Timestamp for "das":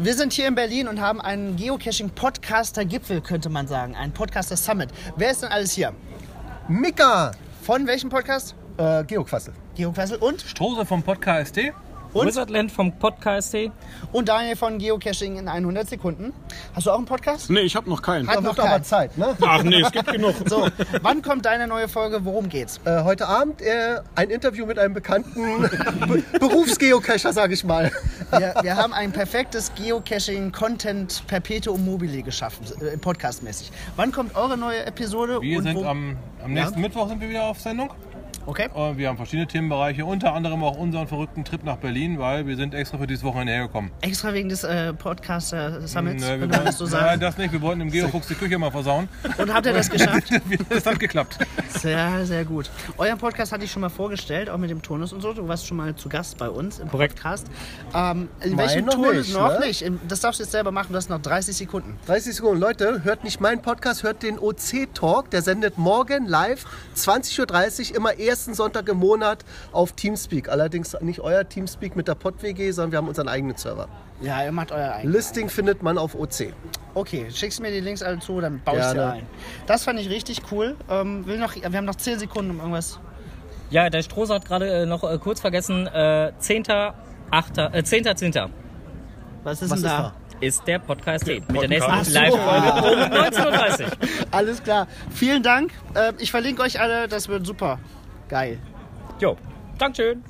46.64-46.80, 47.20-47.36, 49.74-49.90, 50.70-50.86, 60.08-60.20, 79.66-79.82, 97.08-97.28